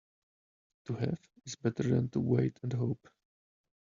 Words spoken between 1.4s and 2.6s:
is better than to wait